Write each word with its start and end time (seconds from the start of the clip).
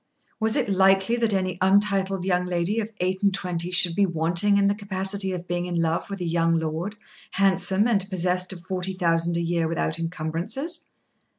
Was 0.39 0.55
it 0.55 0.67
likely 0.67 1.15
that 1.17 1.31
any 1.31 1.59
untitled 1.61 2.25
young 2.25 2.47
lady 2.47 2.79
of 2.79 2.89
eight 2.99 3.21
and 3.21 3.31
twenty 3.31 3.69
should 3.69 3.95
be 3.95 4.07
wanting 4.07 4.57
in 4.57 4.65
the 4.65 4.73
capacity 4.73 5.31
of 5.31 5.47
being 5.47 5.67
in 5.67 5.79
love 5.79 6.09
with 6.09 6.19
a 6.21 6.25
young 6.25 6.57
lord, 6.57 6.95
handsome 7.33 7.87
and 7.87 8.09
possessed 8.09 8.51
of 8.51 8.61
forty 8.67 8.93
thousand 8.93 9.37
a 9.37 9.41
year 9.41 9.67
without 9.67 9.99
encumbrances? 9.99 10.87